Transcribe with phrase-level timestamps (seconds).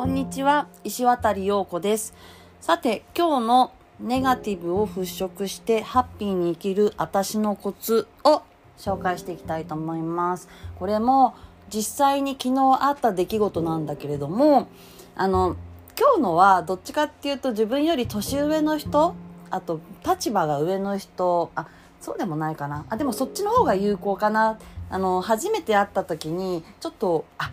[0.00, 2.14] こんにちは、石渡陽子です。
[2.62, 8.40] さて、今日のネガティブを払拭してハッピーに生きる私のコツを
[8.78, 10.48] 紹介していきたいと思います。
[10.78, 11.34] これも
[11.68, 14.68] 実際に昨日あった出来事なんだけれども、
[15.16, 15.56] あの、
[15.98, 19.14] 今日のはどっちかっていうと自分より年上の人、
[19.50, 21.66] あと立場が上の人、あ、
[22.00, 22.86] そうでもないかな。
[22.88, 24.58] あ、でもそっちの方が有効かな。
[24.88, 27.50] あの、初めて会った時に、ちょっと、あ、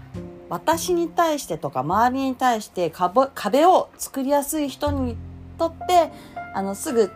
[0.49, 5.17] 私に対してとか周りに対して壁を作りやすい人に
[5.57, 6.11] とって
[6.53, 7.11] あのすぐ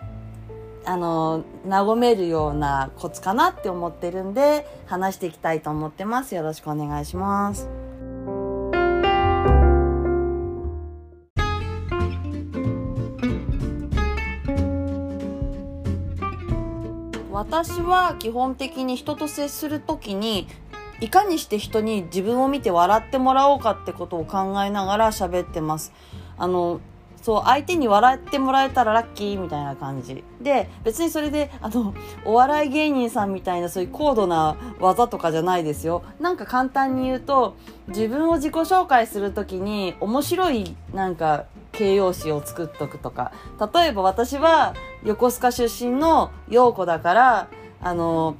[0.84, 6.34] あの和めるようなコツかなって思ってるんで話していきたいと思ってます。
[6.36, 7.70] よろしくお願いします。
[17.32, 20.48] 私は基本的に人と接するときに
[21.02, 25.92] いかにして人に自分を見て笑ってもらおうかってことを考えながら喋ってます。
[26.38, 26.80] あの、
[27.22, 30.24] そう、相手に笑ってもらえたらラッキーみたいな感じ。
[30.42, 31.94] で、別にそれで、あの、
[32.26, 36.04] お笑い芸人さんみたいなそういう高度な技とかじゃないですよ。
[36.20, 37.56] なんか簡単に言うと、
[37.88, 43.32] 自分を自己紹介するときに面白い、なんか、形容詞を作っとくとか。
[43.74, 47.48] 例えば私は横須賀出身の陽子だから、
[47.82, 48.36] あの、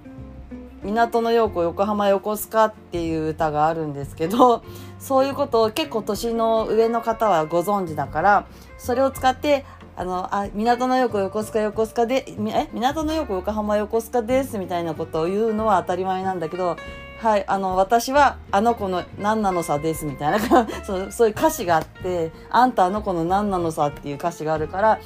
[0.84, 4.64] 港の陽子横浜横須賀っていう歌があるんですけど
[5.00, 8.46] そういうことを結構年の上の方はご存知だから
[8.78, 9.66] それを使って
[9.96, 12.70] あのあ港の陽子横須賀横須賀でえ？
[12.74, 16.78] 港の陽子横浜横須賀ですみたいなことを言うのは当たり前なんだけど
[17.22, 20.40] はいあの私はあの子の何なのさですみたいな
[20.84, 25.00] そうそういう歌詞があってあんたあの子の何なのさっていう歌詞があるから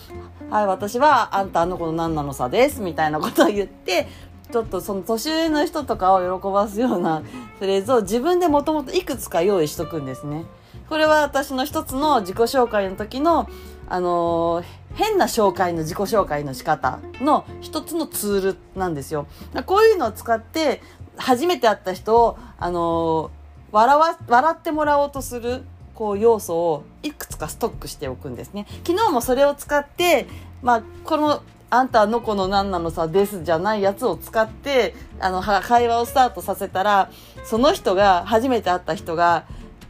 [0.49, 4.07] はい私はあんたあの子の何なのさですみたいなことを言って
[4.51, 7.23] ちょっとその年上の人とかを喜ばすような
[7.59, 10.45] フレーズを自分でもともといくつか用意しとくんですね。
[10.89, 13.49] これは私の一つの自己紹介の時の、
[13.87, 19.27] あのー、変な紹介の自己紹介の仕方の一つのツールなんですよ。
[19.65, 20.81] こういうのを使って
[21.17, 23.29] 初めて会った人を、あのー、
[23.71, 25.63] 笑わ、笑ってもらおうとする
[25.95, 28.67] こう要素をいくつかストックしておくんですね。
[28.85, 30.27] 昨日もそれを使って、
[30.61, 31.41] まあ、この
[31.75, 37.09] あんたの子の何なのさですじゃないやつを使って、あの、会話をスタートさせたら、
[37.43, 39.45] その人が、初めて会った人が、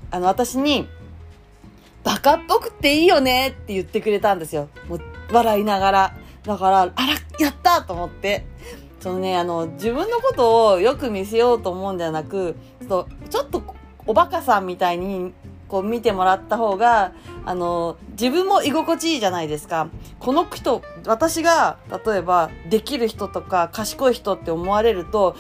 [0.09, 0.87] あの、私に、
[2.03, 4.69] バカっぽくていいよねって言ってくれたんですよ。
[4.87, 5.01] もう、
[5.31, 6.15] 笑いながら。
[6.43, 6.93] だから、あら、
[7.39, 8.45] やったと思って。
[8.99, 12.55] そのね、あの、自分のことをよく見せようと思うんではなく、
[12.87, 13.05] ちょ
[13.43, 13.61] っと、
[14.07, 15.33] おバカさんみたいに
[15.67, 17.11] こう見てもらった方が、
[17.45, 19.89] あの、自分も居心地いいじゃないですか。
[20.19, 25.35] この人、私が、例えば、できる人とか、賢い人って思われると、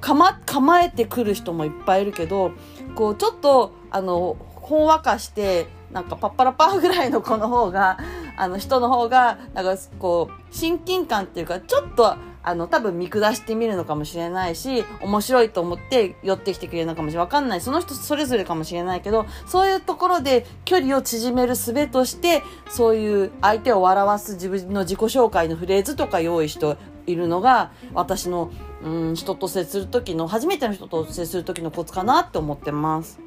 [0.00, 2.52] かま、構えてくる人もいっぱいいるけど、
[2.96, 7.98] こう、ちょっと、あの、ほんわかして、なんかパッパラパーぐらいの子の方が、
[8.36, 17.24] あの人の方が、なんかこう、親近感っていうか、ちょっとあの、多分見下してみるのかもしれないし、面白いと思って寄ってきてくれるのかもしれない。
[17.24, 17.60] わかんない。
[17.60, 28.50] その人それぞれかもしれないけど、そういうところで距離を縮める術として、そういう相手を笑わす自分の自己紹介のフレーズとか用意しているのが、私の、
[28.82, 33.20] うん、人と接する時の、初めての人と接する時のコツかなって思ってます。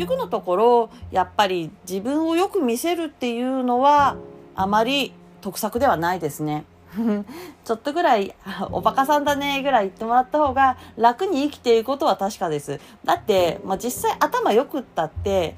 [0.00, 4.16] 局のところやっぱり自分をよく見せるっていうのは
[4.54, 6.64] あまり得策ではないですね。
[7.64, 8.34] ちょっとぐらい、
[8.72, 12.80] おバカさんだねぐらい言ってもらった方が楽に生きていくことは確かです。
[13.04, 15.54] だって、まあ、実際頭良くったって、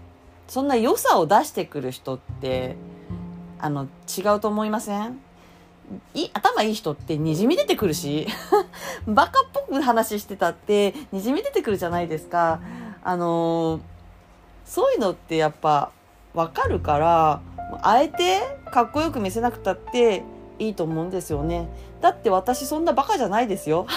[0.47, 2.77] そんな良さを出してくる人って、
[3.59, 5.21] あの、違うと思いません？
[6.15, 8.27] い頭いい人ってにじみ出てくるし、
[9.07, 12.61] バカっぽく話してたってにじみ出てくるじゃないですか。
[13.03, 13.92] あのー
[14.65, 15.91] そういうのってやっぱ
[16.35, 17.41] わかるから、
[17.83, 18.41] あえて
[18.71, 20.23] かっこよく見せなくたって
[20.59, 21.69] いいと思うんですよね。
[22.01, 23.87] だって私そんなバカじゃないですよ。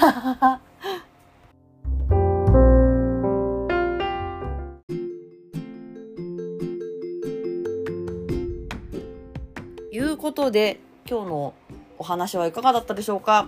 [9.92, 10.80] いうことで
[11.10, 11.54] 今日の
[11.98, 13.48] お話はいかがだったでしょうか？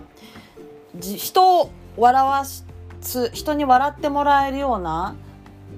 [0.98, 2.64] 人を笑わす
[3.32, 5.14] 人に笑ってもらえるような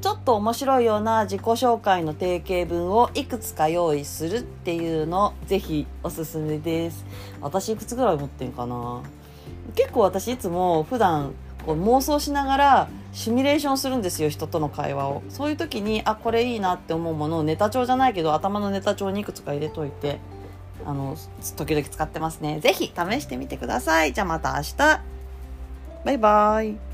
[0.01, 7.05] ちょっと面白いような自己紹介の定型文をいくつか用意するっていうのぜひおすすめです
[7.41, 9.03] 私いくつぐらい持ってんかな？
[9.75, 11.33] 結構私いつも普段
[11.67, 20.19] こう妄想しながらシミュレーションするんですよ人との会話をそういう時にあこれいいなって思うものをネタ帳じゃないけど頭のネタ帳にいくつか入れといて
[20.87, 21.15] あの、
[21.59, 22.59] 時々使ってますね。
[22.61, 24.15] ぜひ試してみてください。
[24.15, 24.77] じゃあまた明日。
[26.07, 26.90] バイバイ。